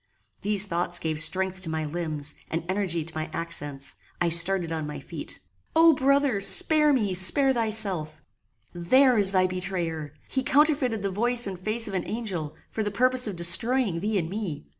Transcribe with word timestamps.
These 0.41 0.65
thoughts 0.65 0.97
gave 0.97 1.19
strength 1.19 1.61
to 1.61 1.69
my 1.69 1.85
limbs, 1.85 2.33
and 2.49 2.63
energy 2.67 3.03
to 3.03 3.13
my 3.13 3.29
accents: 3.33 3.93
I 4.19 4.29
started 4.29 4.71
on 4.71 4.87
my 4.87 4.99
feet. 4.99 5.39
"O 5.75 5.93
brother! 5.93 6.39
spare 6.41 6.91
me, 6.91 7.13
spare 7.13 7.53
thyself: 7.53 8.19
There 8.73 9.15
is 9.15 9.31
thy 9.31 9.45
betrayer. 9.45 10.11
He 10.27 10.41
counterfeited 10.41 11.03
the 11.03 11.11
voice 11.11 11.45
and 11.45 11.59
face 11.59 11.87
of 11.87 11.93
an 11.93 12.07
angel, 12.07 12.55
for 12.71 12.81
the 12.81 12.89
purpose 12.89 13.27
of 13.27 13.35
destroying 13.35 13.99
thee 13.99 14.17
and 14.17 14.27
me. 14.27 14.65